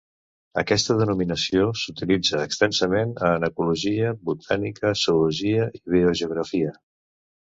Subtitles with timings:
[0.59, 6.75] Aquesta denominació s'utilitza extensament en ecologia, botànica, zoologia i biogeografia.